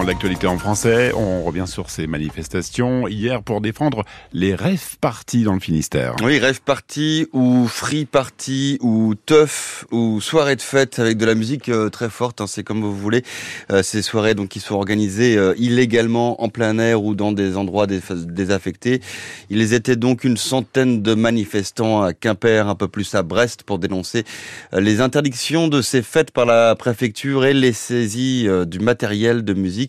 [0.00, 5.54] L'actualité en français, on revient sur ces manifestations hier pour défendre les rêves parties dans
[5.54, 6.16] le Finistère.
[6.24, 11.36] Oui, rêve party ou free party ou teuf ou soirée de fête avec de la
[11.36, 13.22] musique euh, très forte, hein, c'est comme vous voulez.
[13.70, 17.56] Euh, ces soirées donc qui sont organisées euh, illégalement en plein air ou dans des
[17.56, 19.00] endroits désaffectés.
[19.50, 23.78] Ils étaient donc une centaine de manifestants à Quimper, un peu plus à Brest pour
[23.78, 24.24] dénoncer
[24.72, 29.81] les interdictions de ces fêtes par la préfecture et les saisies du matériel de musique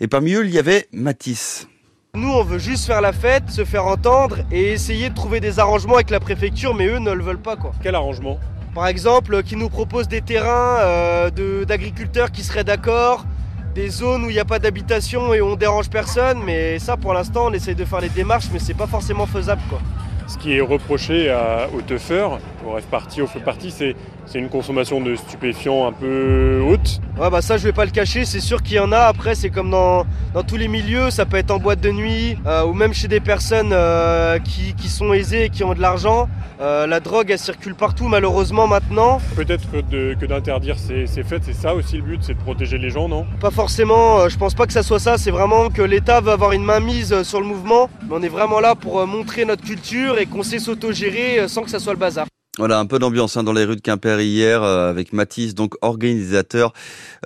[0.00, 1.68] et parmi eux, il y avait Matisse.
[2.14, 5.58] Nous, on veut juste faire la fête, se faire entendre et essayer de trouver des
[5.58, 7.56] arrangements avec la préfecture, mais eux ne le veulent pas.
[7.56, 7.72] quoi.
[7.82, 8.38] Quel arrangement?
[8.74, 11.30] Par exemple, qui nous proposent des terrains euh,
[11.64, 13.26] d'agriculteurs qui seraient d'accord,
[13.74, 16.96] des zones où il n'y a pas d'habitation et où on dérange personne, mais ça,
[16.96, 19.62] pour l'instant, on essaye de faire les démarches, mais c'est pas forcément faisable.
[19.68, 19.80] quoi.
[20.28, 23.96] Ce qui est reproché à, aux teufeurs, au rêve party, au feu party, c'est
[24.28, 27.00] c'est une consommation de stupéfiants un peu haute.
[27.18, 28.98] Ouais bah ça je vais pas le cacher, c'est sûr qu'il y en a.
[28.98, 32.36] Après c'est comme dans, dans tous les milieux, ça peut être en boîte de nuit
[32.46, 35.80] euh, ou même chez des personnes euh, qui, qui, sont aisées et qui ont de
[35.80, 36.28] l'argent.
[36.60, 39.18] Euh, la drogue elle circule partout malheureusement maintenant.
[39.34, 42.76] Peut-être que, que d'interdire ces, ces, fêtes, c'est ça aussi le but, c'est de protéger
[42.76, 43.24] les gens, non?
[43.40, 46.52] Pas forcément, je pense pas que ça soit ça, c'est vraiment que l'État veut avoir
[46.52, 47.88] une main mise sur le mouvement.
[48.02, 51.70] Mais on est vraiment là pour montrer notre culture et qu'on sait s'autogérer sans que
[51.70, 52.26] ça soit le bazar.
[52.58, 55.76] Voilà, un peu d'ambiance hein, dans les rues de Quimper hier euh, avec Mathis, donc
[55.80, 56.72] organisateur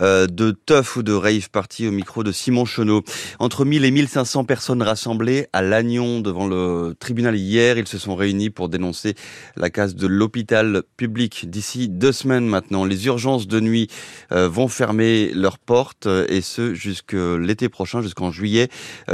[0.02, 3.02] euh, de Teuf ou de Rave Party au micro de Simon Chenot.
[3.38, 7.78] Entre 1000 et 1500 personnes rassemblées à Lannion devant le tribunal hier.
[7.78, 9.14] Ils se sont réunis pour dénoncer
[9.56, 11.48] la casse de l'hôpital public.
[11.48, 13.88] D'ici deux semaines maintenant, les urgences de nuit
[14.32, 18.68] euh, vont fermer leurs portes et ce jusque l'été prochain, jusqu'en juillet.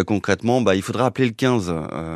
[0.05, 1.73] concrètement, bah, il faudra appeler le 15,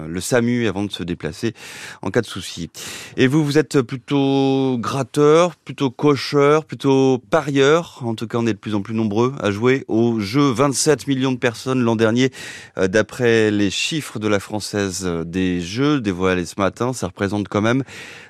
[0.08, 1.54] le SAMU avant de se déplacer
[2.02, 2.68] en cas de souci.
[3.16, 8.00] Et vous, vous êtes plutôt gratteur, plutôt cocheur, plutôt parieur.
[8.02, 10.50] En tout cas, on est de plus en plus nombreux à jouer au jeu.
[10.50, 12.30] 27 millions de personnes l'an dernier,
[12.78, 16.94] euh, d'après les chiffres de la Française des Jeux dévoilés ce matin.
[16.94, 17.82] Ça représente quand même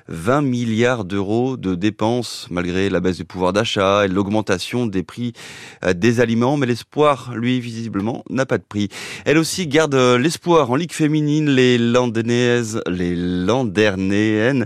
[0.09, 5.31] 20 milliards d'euros de dépenses, malgré la baisse du pouvoir d'achat et l'augmentation des prix
[5.85, 6.57] euh, des aliments.
[6.57, 8.89] Mais l'espoir, lui, visiblement, n'a pas de prix.
[9.23, 11.49] Elle aussi garde euh, l'espoir en Ligue féminine.
[11.49, 14.65] Les Landernaises, les Landernéennes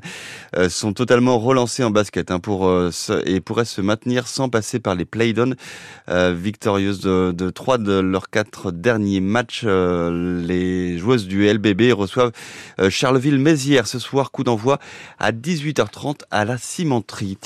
[0.69, 2.91] sont totalement relancés en basket hein, pour euh,
[3.25, 5.55] et pourraient se maintenir sans passer par les play-down.
[6.09, 12.31] Euh, victorieuses de, trois de leurs quatre derniers matchs, euh, les joueuses du LBB reçoivent
[12.89, 14.79] Charleville-Mézières ce soir, coup d'envoi
[15.19, 17.37] à 18h30 à la cimenterie.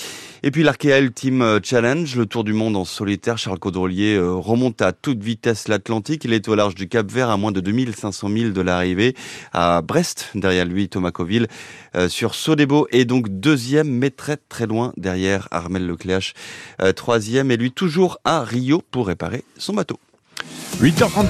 [0.43, 4.91] Et puis l'Arkea Ultime Challenge, le tour du monde en solitaire, Charles Caudrelier remonte à
[4.91, 6.25] toute vitesse l'Atlantique.
[6.25, 9.15] Il est au large du Cap Vert à moins de 2500 milles de l'arrivée
[9.53, 10.29] à Brest.
[10.33, 11.47] Derrière lui, Thomas Coville
[12.07, 16.33] sur Sodebo et donc deuxième, mais très très loin derrière Armel Lecléache,
[16.81, 19.99] euh, troisième, et lui toujours à Rio pour réparer son bateau.
[20.81, 21.27] 8h34.